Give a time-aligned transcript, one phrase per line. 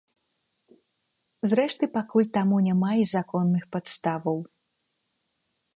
[1.51, 4.37] Зрэшты, пакуль таму няма й законных падставаў.